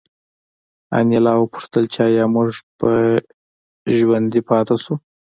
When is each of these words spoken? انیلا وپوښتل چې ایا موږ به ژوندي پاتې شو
انیلا 0.97 1.33
وپوښتل 1.37 1.83
چې 1.93 1.99
ایا 2.09 2.25
موږ 2.35 2.51
به 2.79 2.91
ژوندي 3.95 4.41
پاتې 4.49 4.75
شو 4.83 4.93